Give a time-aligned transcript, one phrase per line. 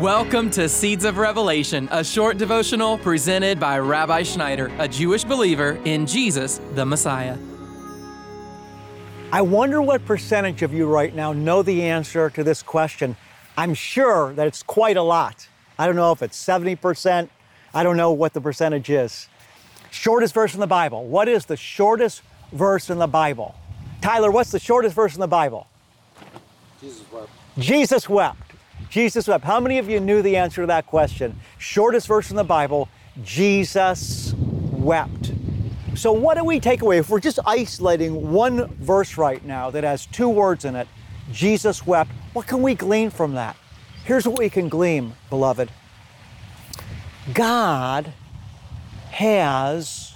[0.00, 5.80] Welcome to Seeds of Revelation, a short devotional presented by Rabbi Schneider, a Jewish believer
[5.86, 7.38] in Jesus, the Messiah.
[9.32, 13.16] I wonder what percentage of you right now know the answer to this question.
[13.56, 15.48] I'm sure that it's quite a lot.
[15.78, 17.30] I don't know if it's 70%.
[17.72, 19.28] I don't know what the percentage is.
[19.90, 21.06] Shortest verse in the Bible.
[21.06, 22.20] What is the shortest
[22.52, 23.54] verse in the Bible?
[24.02, 25.66] Tyler, what's the shortest verse in the Bible?
[26.82, 27.30] Jesus wept.
[27.56, 28.45] Jesus wept.
[28.96, 29.44] Jesus wept.
[29.44, 31.38] How many of you knew the answer to that question?
[31.58, 32.88] Shortest verse in the Bible,
[33.22, 34.32] Jesus
[34.72, 35.34] wept.
[35.94, 36.96] So, what do we take away?
[36.96, 40.88] If we're just isolating one verse right now that has two words in it,
[41.30, 43.54] Jesus wept, what can we glean from that?
[44.06, 45.68] Here's what we can glean, beloved
[47.34, 48.14] God
[49.10, 50.14] has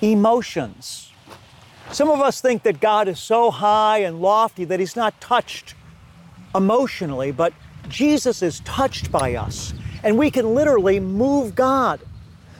[0.00, 1.12] emotions.
[1.92, 5.74] Some of us think that God is so high and lofty that He's not touched
[6.54, 7.52] emotionally, but
[7.88, 12.00] Jesus is touched by us, and we can literally move God.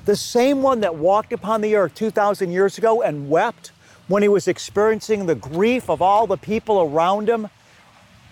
[0.04, 3.72] The same one that walked upon the earth 2,000 years ago and wept
[4.08, 7.48] when he was experiencing the grief of all the people around him,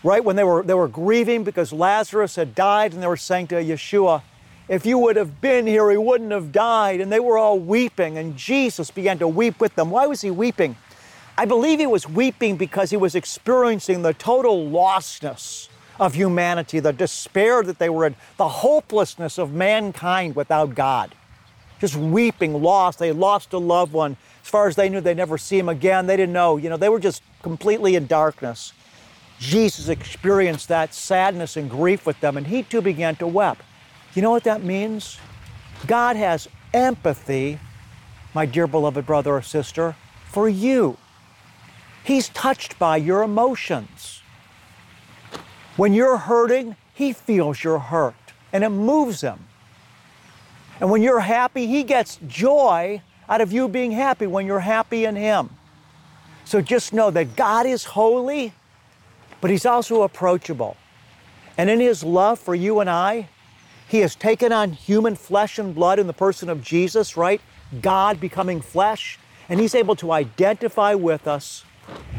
[0.02, 0.24] right?
[0.24, 3.56] When they were, they were grieving because Lazarus had died, and they were saying to
[3.56, 4.22] Yeshua,
[4.68, 7.00] If you would have been here, he wouldn't have died.
[7.00, 9.90] And they were all weeping, and Jesus began to weep with them.
[9.90, 10.76] Why was he weeping?
[11.38, 15.68] I believe he was weeping because he was experiencing the total lostness
[16.00, 21.14] of humanity, the despair that they were in, the hopelessness of mankind without God.
[21.80, 22.98] Just weeping, lost.
[22.98, 24.16] They lost a loved one.
[24.42, 26.06] As far as they knew, they'd never see him again.
[26.06, 26.56] They didn't know.
[26.56, 28.72] You know, they were just completely in darkness.
[29.38, 33.58] Jesus experienced that sadness and grief with them, and he too began to weep.
[34.14, 35.18] You know what that means?
[35.86, 37.58] God has empathy,
[38.32, 39.94] my dear beloved brother or sister,
[40.30, 40.96] for you.
[42.06, 44.22] He's touched by your emotions.
[45.74, 48.14] When you're hurting, He feels your hurt
[48.52, 49.40] and it moves Him.
[50.78, 55.04] And when you're happy, He gets joy out of you being happy when you're happy
[55.04, 55.50] in Him.
[56.44, 58.52] So just know that God is holy,
[59.40, 60.76] but He's also approachable.
[61.58, 63.28] And in His love for you and I,
[63.88, 67.40] He has taken on human flesh and blood in the person of Jesus, right?
[67.82, 69.18] God becoming flesh,
[69.48, 71.64] and He's able to identify with us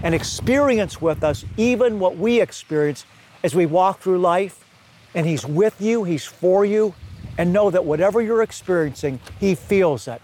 [0.04, 3.06] and experience with us even what we experience
[3.44, 4.66] as we walk through life.
[5.16, 6.94] And He's with you, He's for you,
[7.38, 10.22] and know that whatever you're experiencing, He feels it.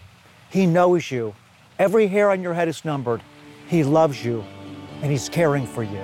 [0.49, 1.33] He knows you.
[1.79, 3.23] Every hair on your head is numbered.
[3.67, 4.43] He loves you,
[5.01, 6.03] and He's caring for you.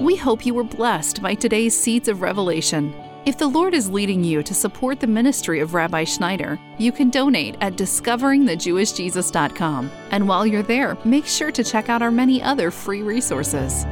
[0.00, 2.92] We hope you were blessed by today's Seeds of Revelation.
[3.26, 7.08] If the Lord is leading you to support the ministry of Rabbi Schneider, you can
[7.08, 9.90] donate at discoveringthejewishjesus.com.
[10.10, 13.86] And while you're there, make sure to check out our many other free resources.